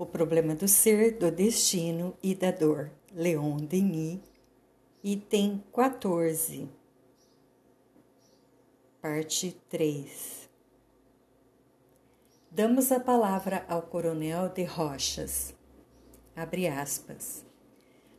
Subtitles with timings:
[0.00, 2.90] O problema do ser, do destino e da dor.
[3.12, 4.18] Leon Denis,
[5.04, 6.70] item 14,
[9.02, 10.48] parte 3.
[12.50, 15.52] Damos a palavra ao coronel de Rochas.
[16.34, 17.44] Abre aspas.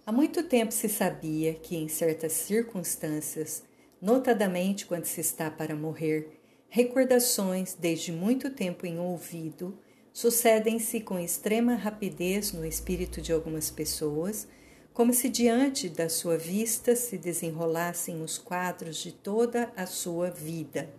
[0.05, 3.63] Há muito tempo se sabia que, em certas circunstâncias,
[4.00, 6.39] notadamente quando se está para morrer,
[6.70, 9.75] recordações, desde muito tempo em ouvido,
[10.14, 14.47] sucedem-se com extrema rapidez no espírito de algumas pessoas,
[14.93, 20.93] como se diante da sua vista se desenrolassem os quadros de toda a sua vida.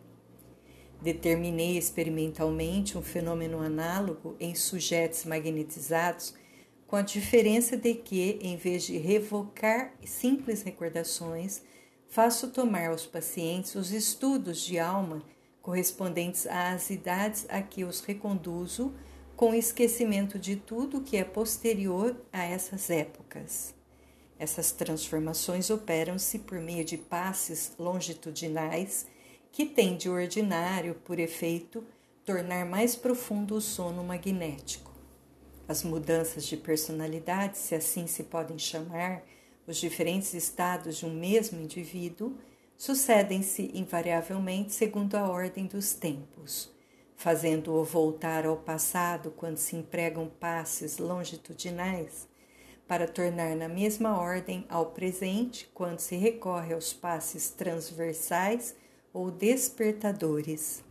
[1.03, 6.35] Determinei experimentalmente um fenômeno análogo em sujeitos magnetizados,
[6.87, 11.63] com a diferença de que, em vez de revocar simples recordações,
[12.09, 15.23] faço tomar aos pacientes os estudos de alma
[15.63, 18.93] correspondentes às idades a que os reconduzo,
[19.37, 23.75] com esquecimento de tudo que é posterior a essas épocas.
[24.39, 29.07] Essas transformações operam-se por meio de passes longitudinais
[29.53, 31.85] que têm de ordinário, por efeito,
[32.25, 34.93] tornar mais profundo o sono magnético.
[35.69, 39.23] As mudanças de personalidade, se assim se podem chamar,
[39.67, 42.37] os diferentes estados de um mesmo indivíduo,
[42.83, 46.69] sucedem-se invariavelmente segundo a ordem dos tempos,
[47.15, 52.27] fazendo-o voltar ao passado quando se empregam passes longitudinais,
[52.89, 58.75] para tornar na mesma ordem ao presente quando se recorre aos passes transversais
[59.13, 60.83] ou despertadores.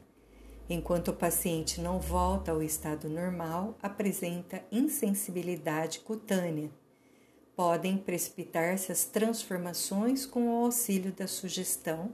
[0.70, 6.72] Enquanto o paciente não volta ao estado normal, apresenta insensibilidade cutânea,
[7.62, 12.12] podem precipitar-se as transformações com o auxílio da sugestão,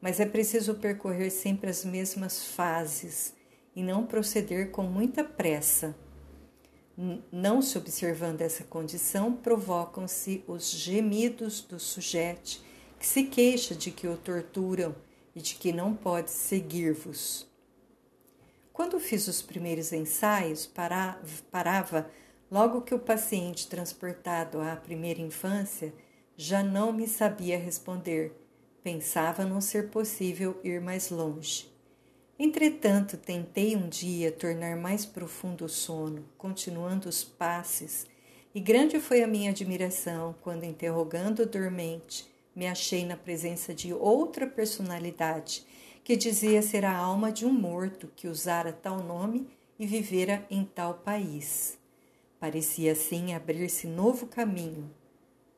[0.00, 3.32] mas é preciso percorrer sempre as mesmas fases
[3.76, 5.94] e não proceder com muita pressa.
[7.30, 12.60] Não se observando essa condição, provocam-se os gemidos do sujeito
[12.98, 14.96] que se queixa de que o torturam
[15.36, 17.46] e de que não pode seguir-vos.
[18.72, 22.10] Quando fiz os primeiros ensaios, parava
[22.50, 25.94] Logo que o paciente transportado à primeira infância
[26.36, 28.32] já não me sabia responder,
[28.82, 31.70] pensava não ser possível ir mais longe.
[32.36, 38.04] Entretanto, tentei um dia tornar mais profundo o sono, continuando os passes,
[38.52, 43.94] e grande foi a minha admiração quando, interrogando o dormente, me achei na presença de
[43.94, 45.64] outra personalidade
[46.02, 49.46] que dizia ser a alma de um morto que usara tal nome
[49.78, 51.79] e vivera em tal país.
[52.40, 54.90] Parecia assim abrir-se novo caminho.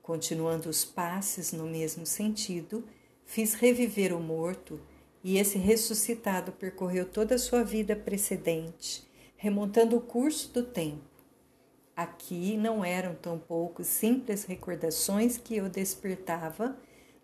[0.02, 2.84] Continuando os passes no mesmo sentido,
[3.24, 4.80] fiz reviver o morto
[5.22, 11.04] e esse ressuscitado percorreu toda a sua vida precedente, remontando o curso do tempo.
[11.94, 16.76] Aqui não eram tão poucos simples recordações que eu despertava,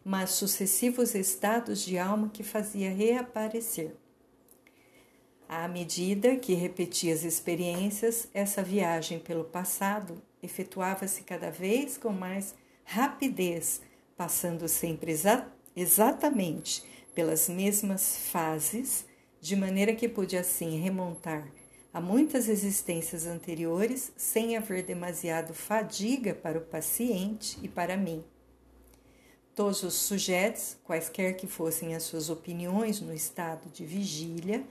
[0.05, 3.97] mas sucessivos estados de alma que fazia reaparecer.
[5.49, 12.55] À medida que repetia as experiências, essa viagem pelo passado efetuava-se cada vez com mais
[12.85, 13.81] rapidez,
[14.15, 19.07] passando sempre exa exatamente pelas mesmas fases,
[19.41, 21.49] de maneira que pude assim remontar
[21.95, 28.23] a muitas existências anteriores sem haver demasiado fadiga para o paciente e para mim.
[29.55, 34.65] Todos os sujeitos, quaisquer que fossem as suas opiniões no estado de vigília,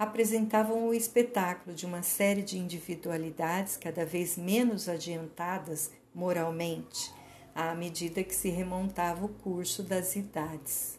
[0.00, 7.12] apresentavam o espetáculo de uma série de individualidades cada vez menos adiantadas moralmente,
[7.54, 10.98] à medida que se remontava o curso das idades.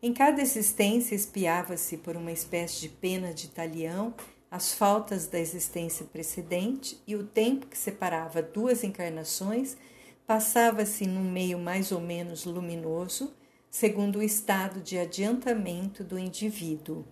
[0.00, 4.14] Em cada existência espiava-se por uma espécie de pena de talião
[4.48, 9.76] as faltas da existência precedente e o tempo que separava duas encarnações
[10.24, 13.34] passava-se num meio mais ou menos luminoso,
[13.68, 17.04] segundo o estado de adiantamento do indivíduo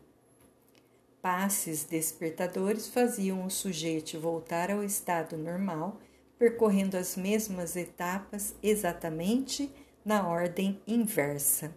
[1.24, 5.98] passes despertadores faziam o sujeito voltar ao estado normal,
[6.38, 9.72] percorrendo as mesmas etapas exatamente
[10.04, 11.74] na ordem inversa.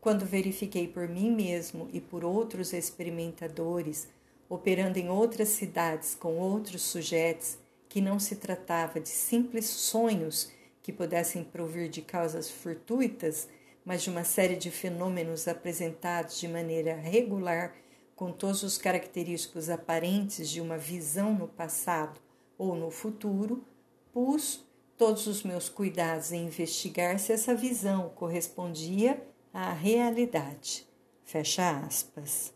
[0.00, 4.08] Quando verifiquei por mim mesmo e por outros experimentadores,
[4.48, 7.56] operando em outras cidades com outros sujeitos,
[7.88, 10.50] que não se tratava de simples sonhos
[10.82, 13.48] que pudessem provir de causas fortuitas,
[13.84, 17.72] mas de uma série de fenômenos apresentados de maneira regular
[18.14, 22.20] com todos os característicos aparentes de uma visão no passado
[22.56, 23.64] ou no futuro,
[24.12, 24.64] pus
[24.96, 29.20] todos os meus cuidados em investigar se essa visão correspondia
[29.52, 30.86] à realidade.
[31.24, 32.52] Fecha aspas.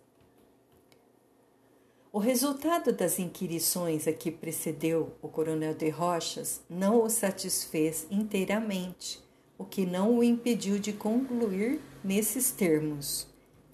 [2.12, 9.22] O resultado das inquirições a que precedeu o coronel de Rochas não o satisfez inteiramente,
[9.58, 13.26] o que não o impediu de concluir nesses termos.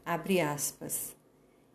[0.05, 1.15] Abre aspas.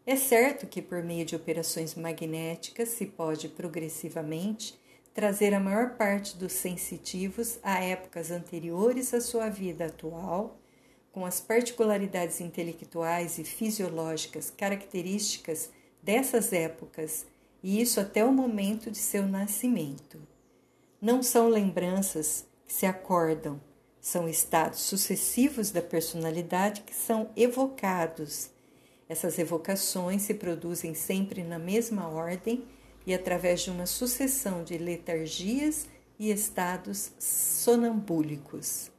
[0.09, 4.79] É certo que por meio de operações magnéticas se pode progressivamente
[5.13, 10.57] trazer a maior parte dos sensitivos a épocas anteriores à sua vida atual,
[11.11, 15.71] com as particularidades intelectuais e fisiológicas características
[16.01, 17.25] dessas épocas,
[17.61, 20.21] e isso até o momento de seu nascimento.
[21.01, 23.59] Não são lembranças que se acordam,
[23.99, 28.55] são estados sucessivos da personalidade que são evocados.
[29.09, 32.65] Essas evocações se produzem sempre na mesma ordem
[33.05, 35.87] e através de uma sucessão de letargias
[36.19, 38.91] e estados sonambúlicos.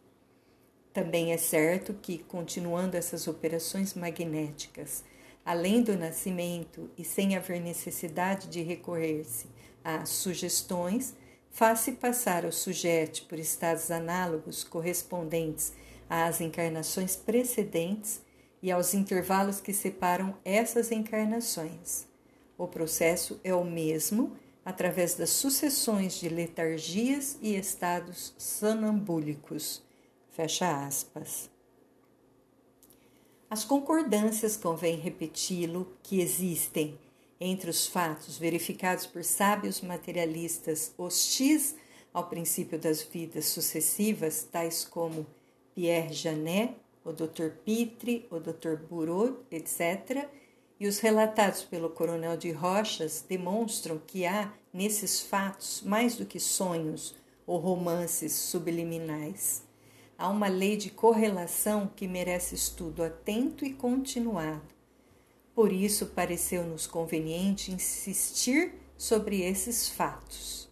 [0.92, 5.04] Também é certo que, continuando essas operações magnéticas,
[5.44, 9.46] além do nascimento e sem haver necessidade de recorrer-se
[9.84, 11.14] a sugestões,
[11.50, 15.72] faz-se passar o sujeito por estados análogos correspondentes
[16.08, 18.20] às encarnações precedentes
[18.62, 22.06] e aos intervalos que separam essas encarnações.
[22.56, 29.82] O processo é o mesmo através das sucessões de letargias e estados sonambúlicos.
[30.30, 31.50] Fecha aspas.
[33.48, 36.98] As concordâncias, convém repeti-lo, que existem
[37.40, 41.74] entre os fatos verificados por sábios materialistas hostis
[42.12, 45.26] ao princípio das vidas sucessivas, tais como
[45.74, 47.50] Pierre Janet, o Dr.
[47.64, 48.76] Pitre, o Dr.
[48.88, 50.28] Bureau, etc.,
[50.80, 56.38] e os relatados pelo Coronel de Rochas demonstram que há nesses fatos mais do que
[56.38, 57.16] sonhos
[57.46, 59.64] ou romances subliminais.
[60.16, 64.62] Há uma lei de correlação que merece estudo atento e continuado.
[65.54, 70.68] Por isso, pareceu-nos conveniente insistir sobre esses fatos.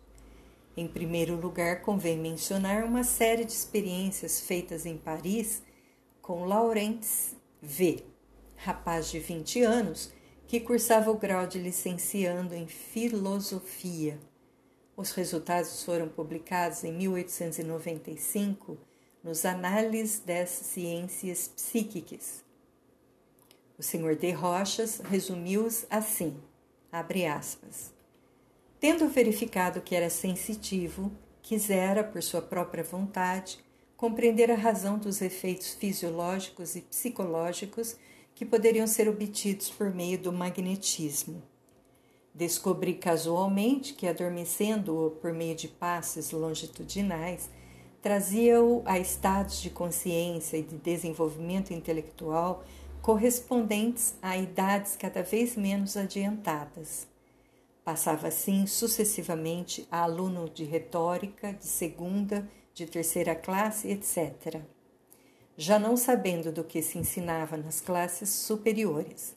[0.76, 5.62] Em primeiro lugar, convém mencionar uma série de experiências feitas em Paris
[6.26, 8.04] com Laurence V
[8.56, 10.12] rapaz de 20 anos
[10.48, 14.18] que cursava o grau de licenciando em filosofia.
[14.96, 18.76] Os resultados foram publicados em 1895
[19.22, 22.42] nos Análises das Ciências Psíquicas.
[23.78, 26.36] O senhor de Rochas resumiu-os assim,
[26.90, 27.94] aspas.
[28.80, 33.64] Tendo verificado que era sensitivo, quisera, por sua própria vontade,
[33.96, 37.96] compreender a razão dos efeitos fisiológicos e psicológicos
[38.34, 41.42] que poderiam ser obtidos por meio do magnetismo.
[42.34, 47.48] Descobri casualmente que, adormecendo-o por meio de passes longitudinais,
[48.02, 52.62] trazia-o a estados de consciência e de desenvolvimento intelectual
[53.00, 57.06] correspondentes a idades cada vez menos adiantadas.
[57.82, 64.62] Passava assim sucessivamente a aluno de retórica, de segunda, de terceira classe, etc
[65.56, 69.34] já não sabendo do que se ensinava nas classes superiores.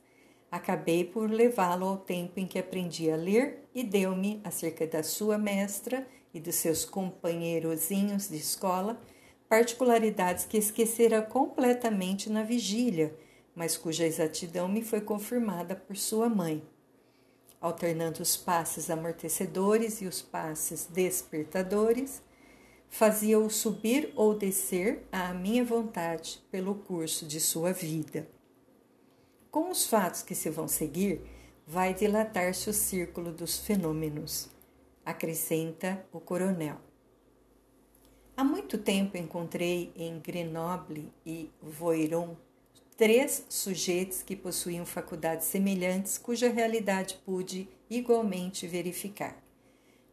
[0.52, 5.38] Acabei por levá-lo ao tempo em que aprendi a ler e deu-me, acerca da sua
[5.38, 9.00] mestra e dos seus companheirozinhos de escola,
[9.48, 13.16] particularidades que esquecera completamente na vigília,
[13.56, 16.62] mas cuja exatidão me foi confirmada por sua mãe.
[17.62, 22.22] Alternando os passes amortecedores e os passes despertadores,
[22.90, 28.28] fazia-o subir ou descer à minha vontade pelo curso de sua vida.
[29.52, 31.22] Com os fatos que se vão seguir,
[31.66, 34.50] vai dilatar-se o círculo dos fenômenos,
[35.06, 36.78] acrescenta o coronel.
[38.36, 42.36] Há muito tempo encontrei em Grenoble e Voiron
[42.96, 49.49] três sujeitos que possuíam faculdades semelhantes cuja realidade pude igualmente verificar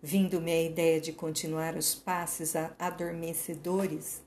[0.02, 4.22] vindo-me a ideia de continuar os passes adormecedores,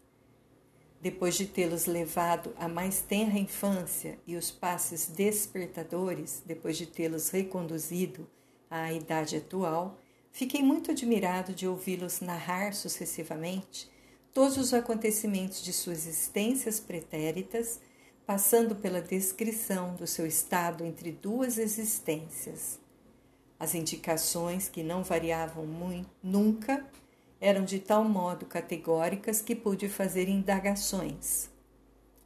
[1.02, 7.30] depois de tê-los levado à mais tenra infância e os passes despertadores, depois de tê-los
[7.30, 8.28] reconduzido
[8.70, 9.98] à idade atual,
[10.32, 13.90] fiquei muito admirado de ouvi-los narrar sucessivamente
[14.34, 17.80] todos os acontecimentos de suas existências pretéritas,
[18.26, 22.80] passando pela descrição do seu estado entre duas existências.
[23.60, 26.86] As indicações, que não variavam muito, nunca,
[27.42, 31.50] eram de tal modo categóricas que pude fazer indagações.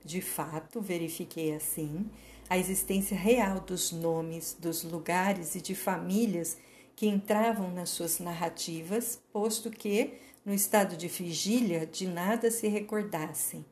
[0.05, 2.09] De fato, verifiquei assim
[2.49, 6.57] a existência real dos nomes, dos lugares e de famílias
[6.95, 10.13] que entravam nas suas narrativas, posto que,
[10.45, 13.65] no estado de vigília, de nada se recordassem.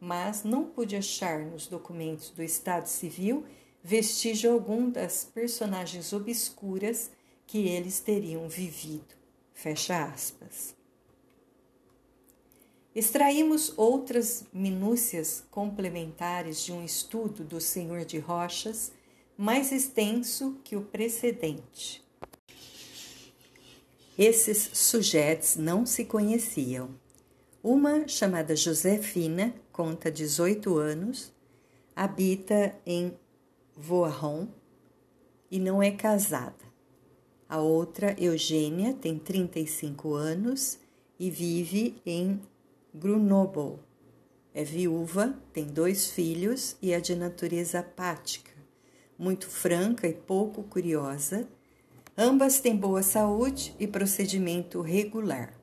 [0.00, 3.44] Mas não pude achar nos documentos do Estado Civil
[3.82, 7.10] vestígio algum das personagens obscuras
[7.46, 9.14] que eles teriam vivido.
[9.52, 10.74] Fecha aspas.
[12.94, 18.92] Extraímos outras minúcias complementares de um estudo do Senhor de Rochas
[19.36, 22.04] mais extenso que o precedente.
[24.16, 26.90] Esses sujeitos não se conheciam.
[27.62, 31.32] Uma, chamada Josefina, conta 18 anos,
[31.96, 33.16] habita em
[33.76, 34.48] Voarron
[35.50, 36.72] e não é casada.
[37.48, 40.78] A outra, Eugênia, tem 35 anos
[41.18, 42.40] e vive em
[42.94, 43.78] Grenoble.
[44.54, 48.52] É viúva, tem dois filhos e é de natureza apática,
[49.18, 51.48] muito franca e pouco curiosa.
[52.16, 55.54] Ambas têm boa saúde e procedimento regular.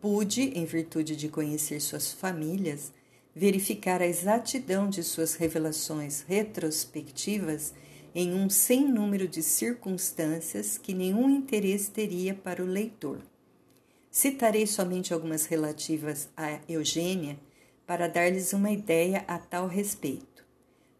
[0.00, 2.92] Pude, em virtude de conhecer suas famílias,
[3.34, 7.72] verificar a exatidão de suas revelações retrospectivas
[8.14, 13.20] em um sem número de circunstâncias que nenhum interesse teria para o leitor.
[14.10, 17.38] Citarei somente algumas relativas a Eugênia
[17.86, 20.44] para dar-lhes uma ideia a tal respeito.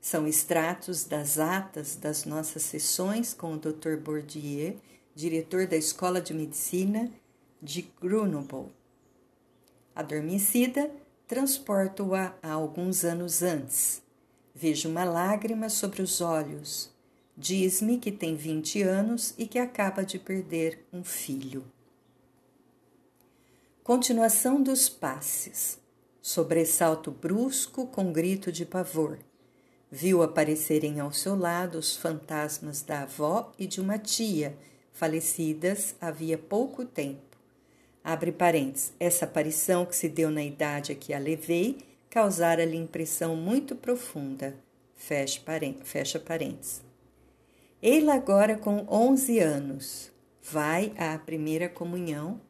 [0.01, 3.97] São extratos das atas das nossas sessões com o Dr.
[3.97, 4.77] Bourdieu,
[5.15, 7.11] diretor da Escola de Medicina
[7.61, 8.73] de Grenoble.
[9.95, 10.91] Adormecida,
[11.31, 14.03] transporto-a a alguns anos antes.
[14.53, 16.91] Vejo uma lágrima sobre os olhos.
[17.37, 21.65] Diz-me que tem 20 anos e que acaba de perder um filho.
[23.85, 25.79] Continuação dos passes.
[26.21, 29.17] Sobressalto brusco com grito de pavor.
[29.89, 34.59] Viu aparecerem ao seu lado os fantasmas da avó e de uma tia,
[34.93, 37.30] falecidas havia pouco tempo.
[38.11, 38.93] Abre parênteses.
[38.99, 41.79] Essa aparição que se deu na idade a que a levei
[42.11, 44.57] causara-lhe impressão muito profunda.
[44.97, 45.40] Fecha,
[46.19, 46.83] parênteses.
[47.81, 50.11] Eila agora com 11 anos.
[50.43, 52.40] Vai à primeira comunhão.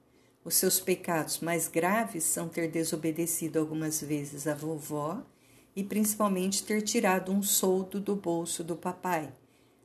[0.42, 5.22] Os seus pecados mais graves são ter desobedecido algumas vezes a vovó
[5.76, 9.30] e principalmente ter tirado um soldo do bolso do papai.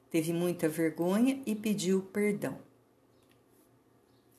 [0.09, 2.57] Teve muita vergonha e pediu perdão.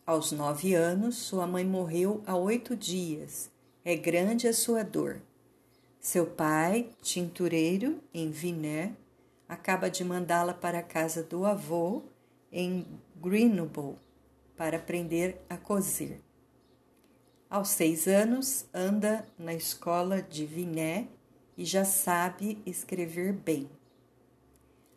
[0.07, 3.51] Aos nove anos, sua mãe morreu há oito dias.
[3.85, 5.21] É grande a sua dor.
[5.99, 8.95] Seu pai, tintureiro em Viné,
[9.49, 12.05] acaba de mandá-la para a casa do avô
[12.53, 12.87] em
[13.17, 13.97] Grenoble
[14.57, 16.21] para aprender a cozer.
[17.51, 21.09] Aos seis anos, anda na escola de Viné
[21.59, 23.69] e já sabe escrever bem.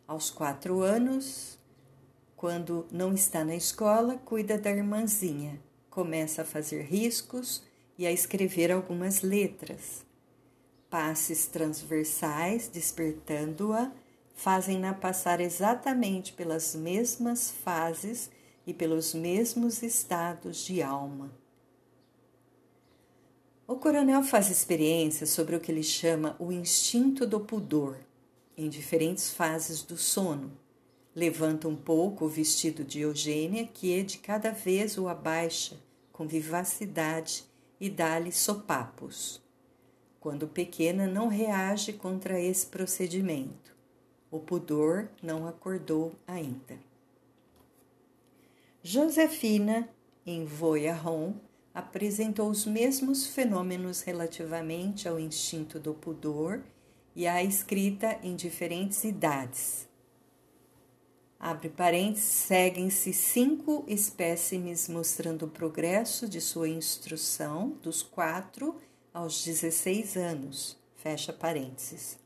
[0.06, 1.58] Aos quatro anos,
[2.40, 7.62] quando não está na escola, cuida da irmãzinha, começa a fazer riscos
[7.98, 10.06] e a escrever algumas letras.
[10.88, 13.92] Passes transversais, despertando-a,
[14.34, 18.30] fazem-na passar exatamente pelas mesmas fases
[18.66, 21.30] e pelos mesmos estados de alma.
[23.66, 27.98] O coronel faz experiências sobre o que ele chama o instinto do pudor,
[28.56, 30.58] em diferentes fases do sono
[31.20, 35.76] Levanta um pouco o vestido de Eugênia, que de cada vez o abaixa
[36.10, 37.44] com vivacidade
[37.78, 39.38] e dá-lhe sopapos.
[40.18, 43.76] Quando pequena, não reage contra esse procedimento.
[44.30, 46.78] O pudor não acordou ainda.
[48.82, 49.90] Josefina,
[50.24, 51.34] em Voyaron,
[51.74, 56.62] apresentou os mesmos fenômenos relativamente ao instinto do pudor
[57.14, 59.89] e à escrita em diferentes idades
[61.42, 68.76] Abre parênteses, seguem-se cinco espécimes mostrando o progresso de sua instrução dos 4
[69.10, 70.76] aos 16 anos.
[70.96, 72.18] Fecha parênteses.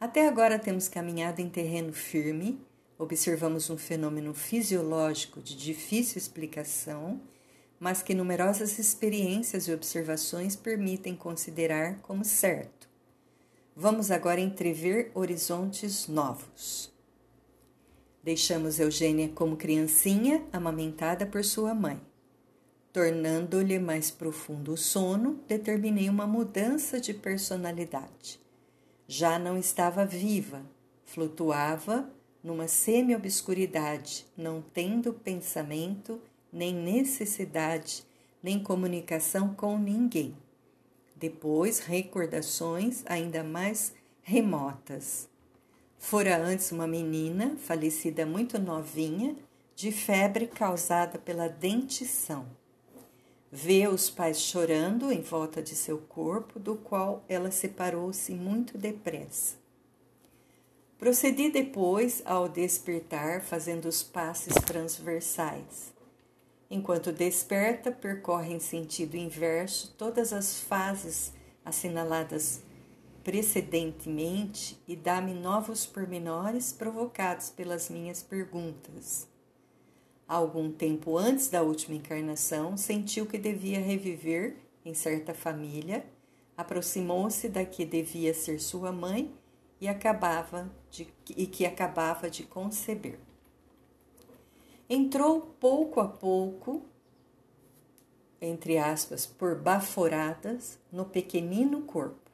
[0.00, 2.58] Até agora temos caminhado em terreno firme,
[2.98, 7.20] observamos um fenômeno fisiológico de difícil explicação,
[7.78, 12.88] mas que numerosas experiências e observações permitem considerar como certo.
[13.76, 16.90] Vamos agora entrever horizontes novos.
[18.22, 21.98] Deixamos Eugênia como criancinha amamentada por sua mãe.
[22.92, 28.38] Tornando-lhe mais profundo o sono, determinei uma mudança de personalidade.
[29.06, 30.62] Já não estava viva,
[31.04, 32.10] flutuava
[32.44, 36.20] numa semi-obscuridade, não tendo pensamento,
[36.52, 38.04] nem necessidade,
[38.42, 40.36] nem comunicação com ninguém.
[41.16, 45.29] Depois, recordações ainda mais remotas.
[46.00, 49.36] Fora antes uma menina, falecida muito novinha,
[49.76, 52.46] de febre causada pela dentição.
[53.52, 59.56] Vê os pais chorando em volta de seu corpo, do qual ela separou-se muito depressa.
[60.98, 65.92] Procedi depois ao despertar, fazendo os passes transversais.
[66.70, 71.32] Enquanto desperta, percorre em sentido inverso todas as fases
[71.64, 72.62] assinaladas
[73.22, 79.28] precedentemente e dá-me novos pormenores provocados pelas minhas perguntas.
[80.26, 86.06] Algum tempo antes da última encarnação, sentiu que devia reviver em certa família,
[86.56, 89.34] aproximou-se da que devia ser sua mãe
[89.80, 93.18] e acabava de, e que acabava de conceber.
[94.88, 96.82] Entrou pouco a pouco,
[98.40, 102.29] entre aspas, por baforadas, no pequenino corpo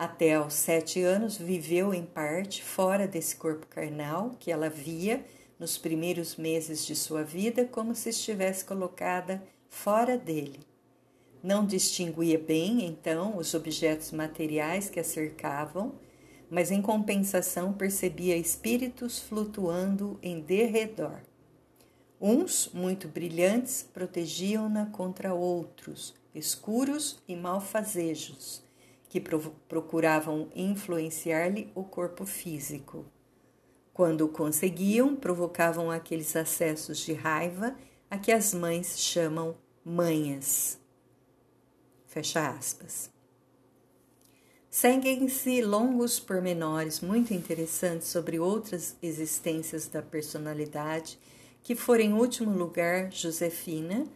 [0.00, 5.22] até aos sete anos, viveu em parte fora desse corpo carnal que ela via
[5.58, 10.60] nos primeiros meses de sua vida como se estivesse colocada fora dele.
[11.42, 15.92] Não distinguia bem, então, os objetos materiais que a cercavam,
[16.48, 21.20] mas em compensação percebia espíritos flutuando em derredor.
[22.18, 28.69] Uns, muito brilhantes, protegiam-na contra outros, escuros e malfazejos
[29.10, 33.04] que procuravam influenciar-lhe o corpo físico.
[33.92, 37.76] Quando o conseguiam, provocavam aqueles acessos de raiva
[38.08, 40.78] a que as mães chamam manhas.
[42.06, 43.10] Fecha aspas.
[44.70, 51.18] Seguem-se longos pormenores muito interessantes sobre outras existências da personalidade,
[51.64, 54.06] que foram em último lugar Josefina,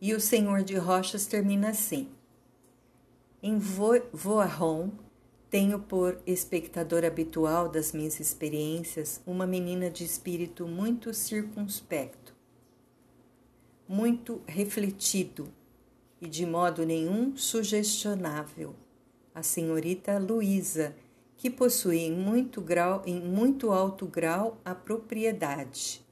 [0.00, 2.17] e o Senhor de Rochas termina assim.
[3.40, 4.90] Em Voarron,
[5.48, 12.34] tenho por espectador habitual das minhas experiências uma menina de espírito muito circunspecto,
[13.86, 15.52] muito refletido
[16.20, 18.74] e de modo nenhum sugestionável,
[19.32, 20.96] a senhorita Luísa,
[21.36, 26.04] que possui em muito, grau, em muito alto grau a propriedade,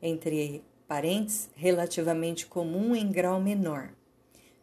[0.00, 3.92] entre parentes, relativamente comum em grau menor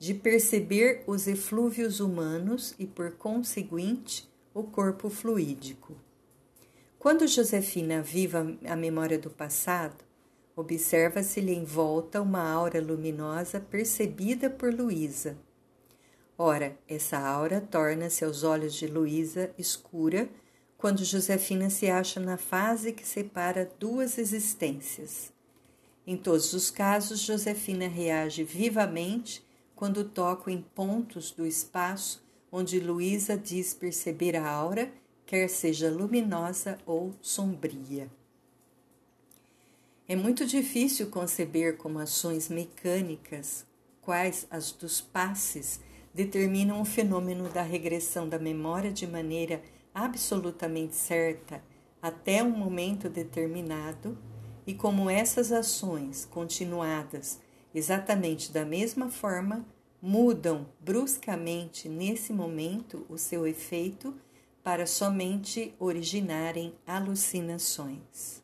[0.01, 5.95] de perceber os eflúvios humanos e, por conseguinte, o corpo fluídico.
[6.97, 10.03] Quando Josefina viva a memória do passado,
[10.55, 15.37] observa-se-lhe em volta uma aura luminosa percebida por Luísa.
[16.35, 20.27] Ora, essa aura torna-se aos olhos de Luísa escura
[20.79, 25.31] quando Josefina se acha na fase que separa duas existências.
[26.07, 29.45] Em todos os casos, Josefina reage vivamente
[29.81, 34.93] quando toco em pontos do espaço onde Luísa diz perceber a aura,
[35.25, 38.07] quer seja luminosa ou sombria.
[40.07, 43.65] É muito difícil conceber como ações mecânicas,
[44.03, 45.79] quais as dos passes,
[46.13, 49.63] determinam o fenômeno da regressão da memória de maneira
[49.95, 51.59] absolutamente certa
[51.99, 54.15] até um momento determinado,
[54.67, 57.40] e como essas ações continuadas
[57.73, 59.65] exatamente da mesma forma,
[60.01, 64.15] mudam bruscamente nesse momento o seu efeito
[64.63, 68.41] para somente originarem alucinações.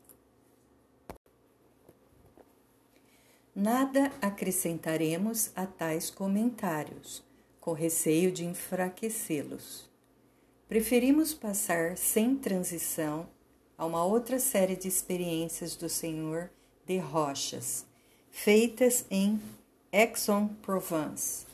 [3.56, 7.24] Nada acrescentaremos a tais comentários,
[7.60, 9.90] com receio de enfraquecê-los.
[10.68, 13.28] Preferimos passar sem transição
[13.76, 16.52] a uma outra série de experiências do Senhor
[16.86, 17.87] de Rochas,
[18.44, 19.42] feitas em
[19.92, 21.48] Aix-en-Provence.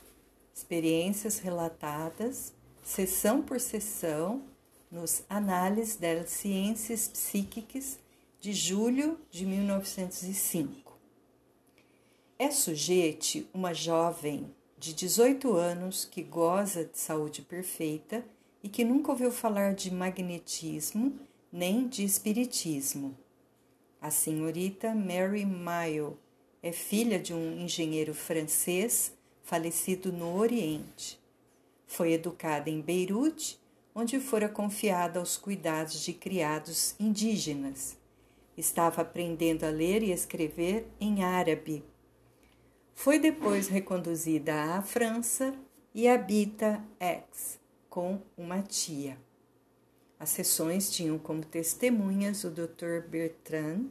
[0.53, 4.43] Experiências relatadas, sessão por sessão,
[4.91, 7.97] nos Análises das Ciências Psíquicas
[8.39, 10.99] de julho de 1905.
[12.37, 18.25] É sujeite uma jovem de 18 anos que goza de saúde perfeita
[18.61, 21.17] e que nunca ouviu falar de magnetismo
[21.49, 23.17] nem de espiritismo.
[24.01, 26.17] A senhorita Mary Mayo
[26.63, 31.19] é filha de um engenheiro francês falecido no Oriente.
[31.85, 33.59] Foi educada em Beirute,
[33.93, 37.97] onde fora confiada aos cuidados de criados indígenas.
[38.55, 41.83] Estava aprendendo a ler e escrever em árabe.
[42.95, 45.53] Foi depois reconduzida à França
[45.93, 49.17] e habita Aix com uma tia.
[50.17, 53.01] As sessões tinham como testemunhas o Dr.
[53.09, 53.87] Bertrand,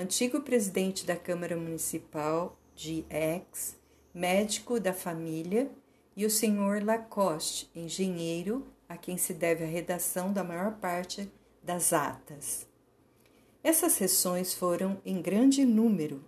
[0.00, 3.76] antigo presidente da Câmara Municipal de Aix,
[4.14, 5.70] médico da família,
[6.16, 11.30] e o senhor Lacoste, engenheiro, a quem se deve a redação da maior parte
[11.62, 12.66] das atas.
[13.62, 16.24] Essas sessões foram em grande número.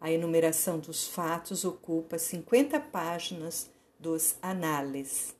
[0.00, 5.36] A enumeração dos fatos ocupa 50 páginas dos análises.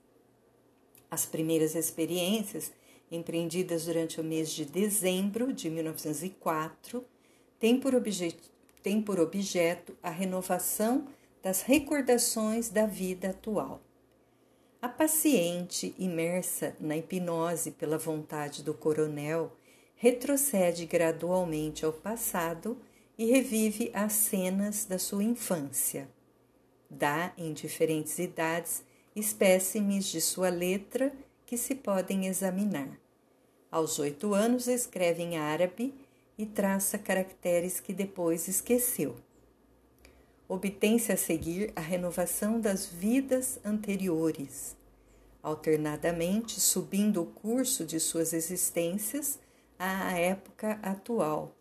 [1.11, 2.71] As primeiras experiências
[3.11, 7.07] empreendidas durante o mês de dezembro de 1904,
[7.59, 7.93] têm por,
[8.83, 11.07] têm por objeto a renovação
[11.43, 13.81] das recordações da vida atual.
[14.81, 19.53] A paciente, imersa na hipnose pela vontade do coronel,
[19.97, 22.79] retrocede gradualmente ao passado
[23.19, 26.09] e revive as cenas da sua infância.
[26.89, 31.13] Dá, em diferentes idades, espécimes de sua letra
[31.45, 32.97] que se podem examinar.
[33.71, 35.93] Aos oito anos, escreve em árabe
[36.39, 39.17] e traça caracteres que depois esqueceu.
[40.49, 44.77] Obtém-se a seguir a renovação das vidas anteriores,
[45.43, 49.39] alternadamente subindo o curso de suas existências
[49.79, 51.55] à época atual.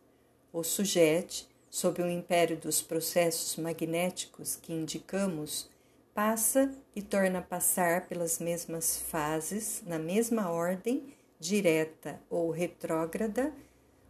[0.54, 5.70] O sujeito, sob o império dos processos magnéticos que indicamos,
[6.14, 13.54] passa e torna a passar pelas mesmas fases, na mesma ordem, direta ou retrógrada,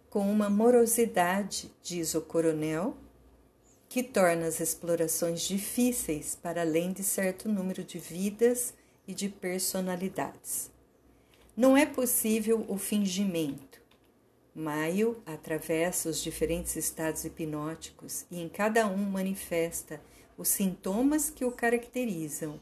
[0.09, 2.95] com uma morosidade, diz o coronel,
[3.89, 8.73] que torna as explorações difíceis para além de certo número de vidas
[9.07, 10.69] e de personalidades.
[11.55, 13.81] Não é possível o fingimento.
[14.53, 20.01] Maio atravessa os diferentes estados hipnóticos e em cada um manifesta
[20.37, 22.59] os sintomas que o caracterizam.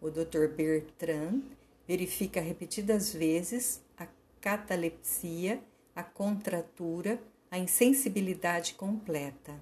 [0.00, 0.48] O Dr.
[0.54, 1.42] Bertrand
[1.86, 4.06] verifica repetidas vezes a
[4.40, 5.60] catalepsia,
[5.98, 9.52] a contratura, a insensibilidade completa.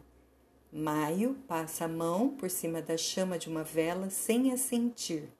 [0.70, 5.32] Maio passa a mão por cima da chama de uma vela sem a sentir.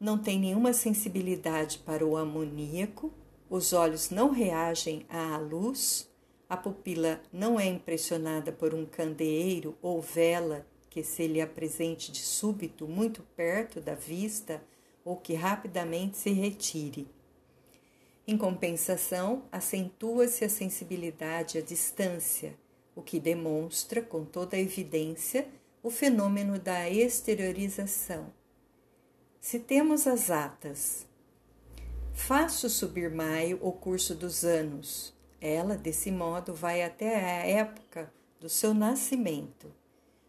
[0.00, 3.12] Não tem nenhuma sensibilidade para o amoníaco,
[3.50, 6.10] os olhos não reagem à luz,
[6.48, 12.20] a pupila não é impressionada por um candeeiro ou vela que se lhe apresente de
[12.20, 14.64] súbito muito perto da vista
[15.04, 17.06] ou que rapidamente se retire.
[18.26, 22.56] Em compensação, acentua-se a sensibilidade à distância,
[22.96, 25.46] o que demonstra com toda a evidência
[25.82, 28.32] o fenômeno da exteriorização.
[29.38, 31.06] Se temos as atas,
[32.14, 35.12] faço subir maio o curso dos anos.
[35.38, 38.10] Ela, desse modo, vai até a época
[38.40, 39.70] do seu nascimento.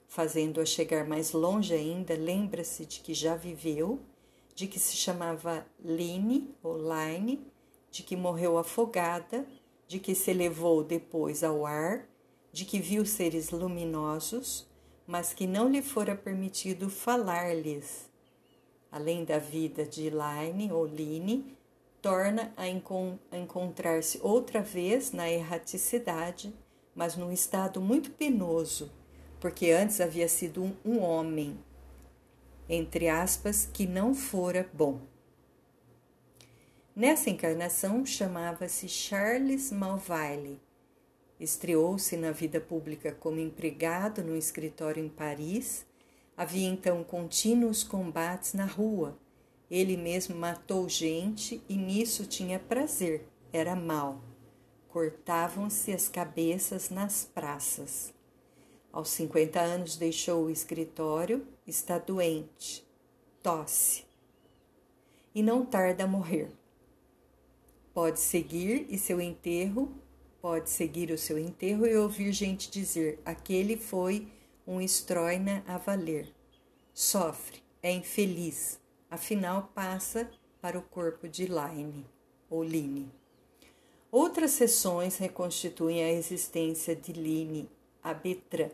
[0.10, 4.02] Fazendo-a chegar mais longe ainda, lembra-se de que já viveu,
[4.54, 7.46] de que se chamava Line ou Line,
[7.96, 9.48] de que morreu afogada,
[9.88, 12.06] de que se elevou depois ao ar,
[12.52, 14.68] de que viu seres luminosos,
[15.08, 18.10] mas que não lhe fora permitido falar-lhes
[18.92, 21.58] além da vida de Line ou Line,
[22.02, 26.54] torna a, a encontrar-se outra vez na erraticidade,
[26.94, 28.92] mas num estado muito penoso,
[29.40, 31.58] porque antes havia sido um, um homem,
[32.70, 35.02] entre aspas, que não fora bom.
[36.96, 40.62] Nessa encarnação chamava-se Charles Malvaile.
[41.40, 45.86] Estreou-se na vida pública como empregado no escritório em Paris
[46.38, 49.18] Havia então contínuos combates na rua.
[49.72, 53.26] Ele mesmo matou gente e nisso tinha prazer.
[53.54, 54.22] Era mal.
[54.90, 58.14] Cortavam-se as cabeças nas praças.
[58.92, 62.86] Aos 50 anos deixou o escritório, está doente,
[63.42, 64.06] tosse.
[65.34, 66.52] E não tarda a morrer.
[67.96, 69.90] Pode seguir e seu enterro,
[70.42, 74.28] pode seguir o seu enterro e ouvir gente dizer: aquele foi
[74.68, 76.28] um estroina a valer.
[76.94, 80.30] Sofre, é infeliz, afinal passa
[80.60, 82.06] para o corpo de Line
[82.50, 83.10] ou Line.
[84.12, 87.70] Outras sessões reconstituem a existência de Line,
[88.04, 88.74] a Betra.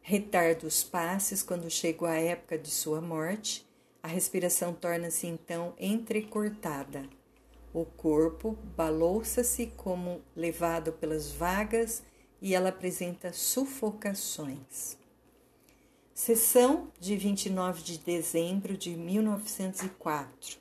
[0.00, 3.68] Retarda os passes quando chega a época de sua morte,
[4.02, 7.19] a respiração torna-se então entrecortada.
[7.72, 12.02] O corpo balouça-se como levado pelas vagas
[12.42, 14.98] e ela apresenta sufocações.
[16.12, 20.58] Sessão de 29 de dezembro de 1904.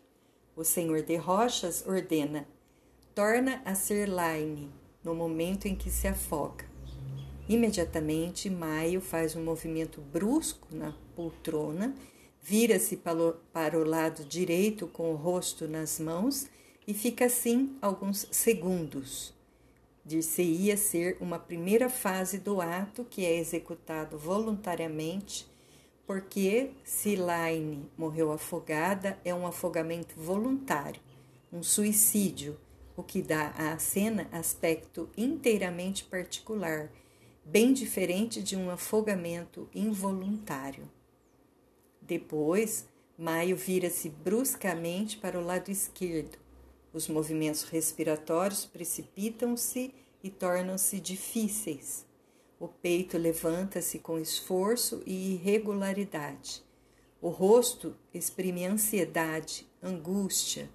[0.56, 2.48] O senhor de Rochas ordena:
[3.16, 4.72] torna a ser Line
[5.04, 6.66] no momento em que se afoga.
[7.48, 11.96] Imediatamente, Maio faz um movimento brusco na poltrona,
[12.40, 12.96] vira-se
[13.52, 16.48] para o lado direito com o rosto nas mãos
[16.90, 19.32] e fica assim alguns segundos
[20.04, 25.48] dir-se-ia ser uma primeira fase do ato que é executado voluntariamente,
[26.08, 31.00] porque se Laine morreu afogada, é um afogamento voluntário,
[31.54, 32.60] um suicídio,
[32.98, 36.92] o que dá à cena aspecto inteiramente particular,
[37.46, 40.90] bem diferente de um afogamento involuntário.
[42.02, 46.49] Depois, Maio vira-se bruscamente para o lado esquerdo.
[46.92, 52.06] Os movimentos respiratórios precipitam-se e tornam-se difíceis.
[52.60, 56.64] O peito levanta-se com esforço e irregularidade.
[57.22, 60.70] O rosto exprime ansiedade, angústia.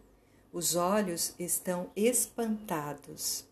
[0.52, 3.44] Os olhos estão espantados.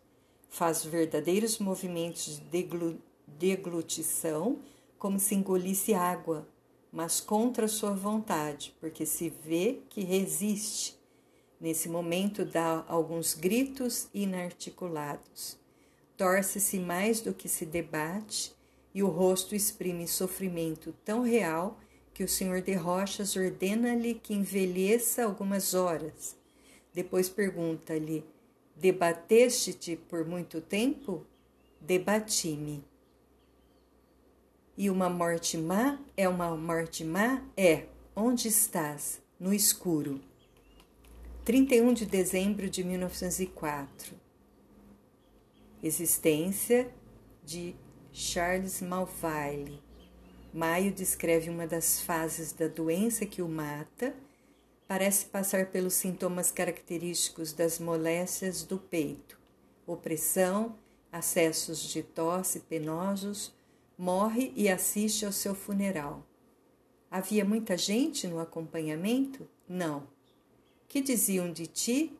[0.48, 2.66] Faz verdadeiros movimentos de
[3.27, 4.61] deglutição,
[4.98, 6.46] como se engolisse água,
[6.92, 11.01] mas contra sua vontade, porque se vê que resiste.
[11.62, 15.62] Nesse momento dá alguns gritos inarticulados
[16.22, 18.55] torce-se mais do que se debate,
[18.94, 21.81] e o rosto exprime sofrimento tão real
[22.14, 26.37] que o senhor de Rochas ordena-lhe que envelheça algumas horas.
[26.94, 28.25] Depois pergunta-lhe:
[28.77, 31.27] Debateste-te por muito tempo?
[31.81, 32.85] Debati-me.
[34.79, 37.42] E uma morte má é uma morte má?
[37.57, 37.87] É.
[38.14, 39.20] Onde estás?
[39.40, 40.20] No escuro.
[41.44, 44.14] 31 de dezembro de 1904
[45.83, 46.88] Existência
[47.44, 47.74] de
[48.12, 49.83] Charles Malvaile.
[50.55, 54.14] Maio descreve uma das fases da doença que o mata.
[54.87, 59.37] Parece passar pelos sintomas característicos das moléstias do peito,
[59.85, 60.78] opressão,
[61.11, 63.52] acessos de tosse penosos,
[63.98, 66.24] morre e assiste ao seu funeral.
[67.11, 69.48] Havia muita gente no acompanhamento?
[69.68, 70.12] Não.
[70.92, 72.12] Que diziam de ti?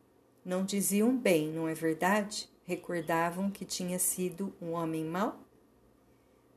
[0.43, 2.49] Não diziam bem, não é verdade?
[2.65, 5.39] recordavam que tinha sido um homem mau?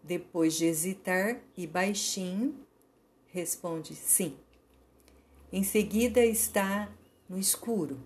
[0.01, 2.55] Depois de hesitar e baixinho,
[3.27, 4.37] responde sim.
[5.51, 6.89] Em seguida está
[7.27, 7.99] no escuro.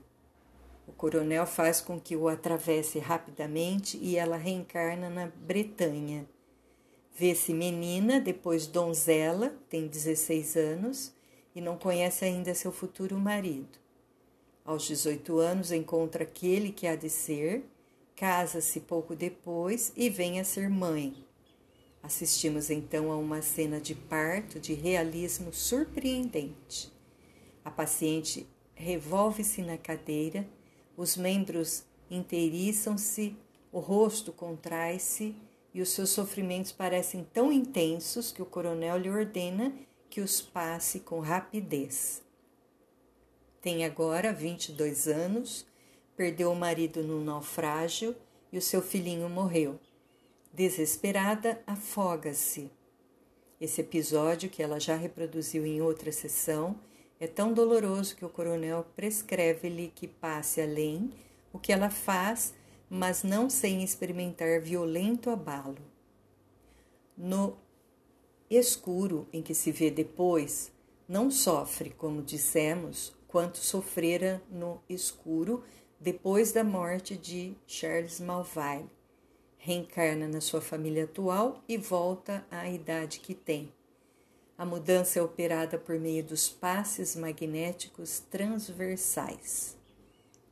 [0.87, 6.27] O coronel faz com que o atravesse rapidamente e ela reencarna na Bretanha.
[7.15, 11.13] Vê-se menina, depois donzela, tem 16 anos
[11.53, 13.77] e não conhece ainda seu futuro marido.
[14.69, 17.63] Aos 18 anos encontra aquele que há de ser
[18.15, 21.25] Casa-se pouco depois e vem a ser mãe.
[22.03, 26.93] Assistimos então a uma cena de parto de realismo surpreendente.
[27.65, 30.47] A paciente revolve-se na cadeira,
[30.95, 33.35] os membros inteiriçam-se,
[33.71, 35.35] o rosto contrai-se
[35.73, 39.73] e os seus sofrimentos parecem tão intensos que o coronel lhe ordena
[40.11, 42.21] que os passe com rapidez.
[43.61, 45.65] Tem agora 22 anos,
[46.15, 48.15] perdeu o marido num naufrágio
[48.53, 49.77] e o seu filhinho morreu.
[50.53, 52.71] Desesperada, afoga-se.
[53.59, 56.79] Esse episódio, que ela já reproduziu em outra sessão,
[57.19, 61.11] é tão doloroso que o coronel prescreve-lhe que passe além,
[61.51, 62.53] o que ela faz,
[62.89, 65.77] mas não sem experimentar violento abalo.
[67.17, 67.57] No
[68.49, 70.71] escuro em que se vê depois,
[71.05, 75.63] não sofre, como dissemos, quanto sofrera no escuro
[75.99, 78.89] depois da morte de Charles Malvaille.
[79.57, 83.71] Reencarna na sua família atual e volta à idade que tem.
[84.57, 89.77] A mudança é operada por meio dos passes magnéticos transversais.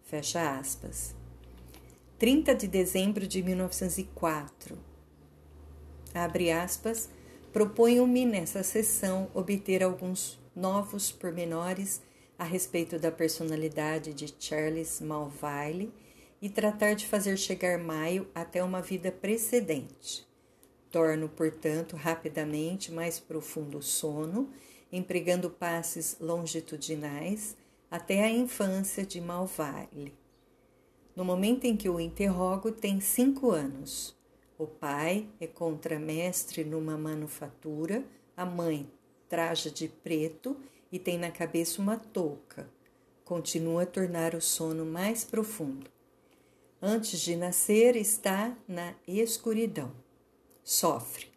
[0.03, 1.15] Fecha aspas.
[2.19, 4.77] 30 de dezembro de 1904.
[6.13, 7.09] Abre aspas.
[7.51, 12.01] Proponho-me nessa sessão obter alguns novos pormenores
[12.37, 15.91] a respeito da personalidade de Charles Malvaile
[16.41, 20.27] e tratar de fazer chegar Maio até uma vida precedente.
[20.91, 24.49] Torno, portanto, rapidamente mais profundo o sono,
[24.91, 27.57] empregando passes longitudinais
[27.89, 30.13] até a infância de Malvaile.
[31.15, 34.15] No momento em que o interrogo, tem cinco anos.
[34.57, 38.03] O pai é contramestre numa manufatura,
[38.35, 38.87] a mãe
[39.27, 40.55] traja de preto
[40.91, 42.69] e tem na cabeça uma touca.
[43.23, 45.89] Continua a tornar o sono mais profundo.
[46.81, 49.91] Antes de nascer, está na escuridão.
[50.63, 51.27] Sofre.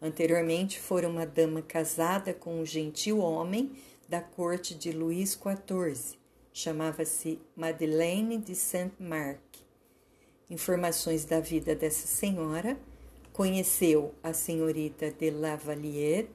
[0.00, 3.72] Anteriormente fora uma dama casada com um gentil homem
[4.08, 6.18] da corte de Luís XIV.
[6.52, 9.40] Chamava-se Madeleine de Saint-Marc.
[10.50, 12.78] Informações da vida dessa senhora.
[13.32, 16.28] Conheceu a senhorita de Lavalier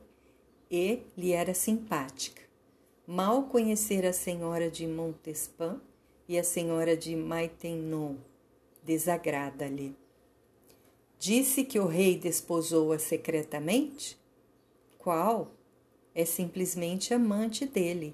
[0.72, 2.47] e lhe era simpática.
[3.10, 5.80] Mal conhecer a senhora de Montespan
[6.28, 8.16] e a senhora de Maitenon,
[8.84, 9.96] desagrada-lhe.
[11.18, 14.20] Disse que o rei desposou-a secretamente?
[14.98, 15.54] Qual?
[16.14, 18.14] É simplesmente amante dele.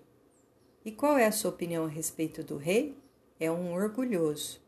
[0.86, 2.96] E qual é a sua opinião a respeito do rei?
[3.40, 4.62] É um orgulhoso.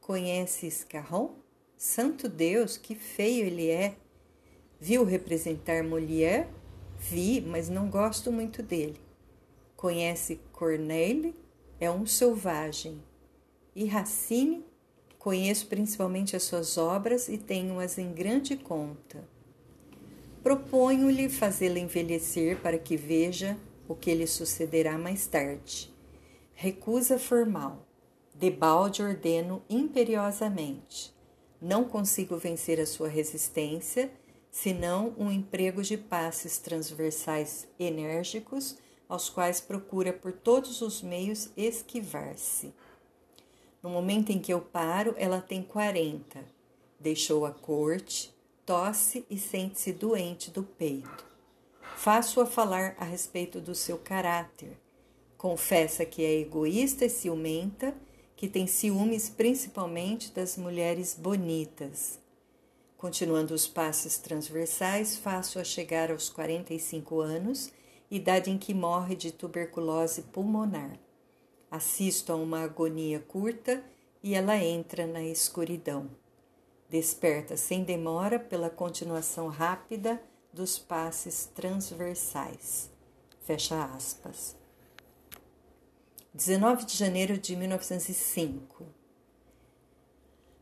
[0.00, 1.34] Conhece Escarron?
[1.76, 3.96] Santo Deus, que feio ele é!
[4.80, 6.48] Viu representar Molière?
[6.98, 9.01] Vi, mas não gosto muito dele.
[9.82, 11.34] Conhece Corneille,
[11.80, 13.02] é um selvagem.
[13.74, 14.64] E Racine,
[15.18, 19.28] conheço principalmente as suas obras e tenho-as em grande conta.
[20.40, 25.92] Proponho-lhe fazê-la envelhecer para que veja o que lhe sucederá mais tarde.
[26.54, 27.84] Recusa formal.
[28.32, 31.12] Debalde ordeno imperiosamente.
[31.60, 34.12] Não consigo vencer a sua resistência,
[34.48, 38.76] senão um emprego de passes transversais enérgicos,
[39.12, 42.72] aos quais procura por todos os meios esquivar-se.
[43.82, 46.42] No momento em que eu paro, ela tem quarenta.
[46.98, 51.26] Deixou a corte, tosse e sente-se doente do peito.
[51.96, 54.78] Faço-a falar a respeito do seu caráter.
[55.36, 57.94] Confessa que é egoísta e ciumenta,
[58.34, 62.18] que tem ciúmes principalmente das mulheres bonitas.
[62.96, 67.70] Continuando os passos transversais, faço-a chegar aos 45 anos,
[68.14, 70.98] idade em que morre de tuberculose pulmonar.
[71.70, 73.82] Assisto a uma agonia curta
[74.22, 76.10] e ela entra na escuridão.
[76.90, 80.22] Desperta sem demora pela continuação rápida
[80.52, 82.90] dos passes transversais.
[83.40, 84.54] Fecha aspas.
[86.34, 88.84] 19 de janeiro de 1905.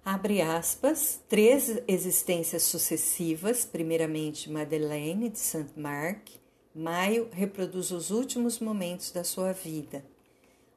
[0.04, 6.39] Abre aspas, três existências sucessivas, primeiramente Madeleine de Saint-Marc,
[6.74, 10.04] Maio reproduz os últimos momentos da sua vida.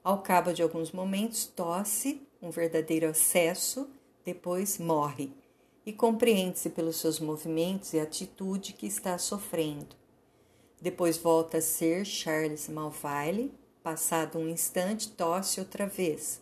[0.03, 3.87] Ao cabo de alguns momentos, tosse, um verdadeiro acesso,
[4.25, 5.31] depois morre
[5.85, 9.95] e compreende-se pelos seus movimentos e atitude que está sofrendo.
[10.81, 13.53] Depois volta a ser Charles Malvaile,
[13.83, 16.41] passado um instante, tosse outra vez.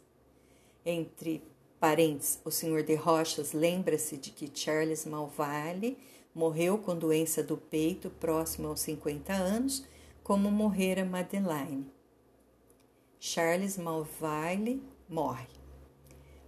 [0.86, 1.44] Entre
[1.78, 5.98] parentes, o senhor de Rochas lembra-se de que Charles Malvaile
[6.34, 9.86] morreu com doença do peito próximo aos 50 anos,
[10.24, 11.91] como morrera Madeleine.
[13.20, 15.48] Charles Malvaile morre.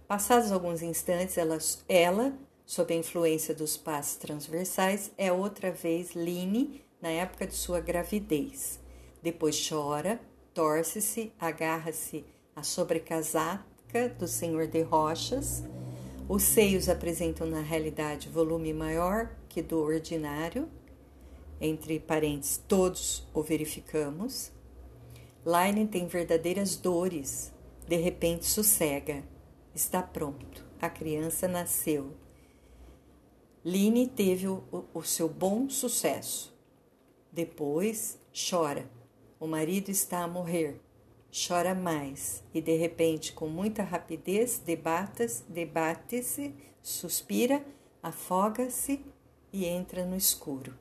[0.08, 6.82] Passados alguns instantes, ela, ela sob a influência dos passos transversais, é outra vez Line
[7.00, 8.80] na época de sua gravidez.
[9.22, 10.20] Depois chora,
[10.52, 12.24] torce-se, agarra-se
[12.56, 15.62] à sobrecasaca do Senhor de Rochas.
[16.28, 20.68] Os seios apresentam na realidade volume maior que do ordinário.
[21.60, 24.50] Entre parênteses, todos o verificamos.
[25.46, 27.52] Line tem verdadeiras dores.
[27.86, 29.22] De repente sossega.
[29.72, 30.66] Está pronto.
[30.80, 32.16] A criança nasceu.
[33.64, 36.52] Line teve o, o seu bom sucesso.
[37.32, 38.90] Depois chora.
[39.38, 40.80] O marido está a morrer.
[41.30, 47.64] Chora mais e de repente, com muita rapidez, debate-se, suspira,
[48.02, 49.13] afoga-se
[49.54, 50.76] e entra no escuro.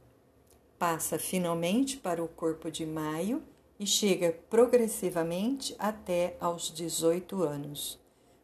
[0.79, 3.43] Passa finalmente para o corpo de Maio
[3.79, 7.99] e chega progressivamente até aos 18 anos.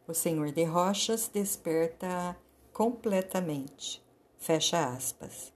[0.06, 2.36] O senhor de Rochas desperta
[2.72, 4.00] completamente.
[4.38, 5.52] Fecha aspas.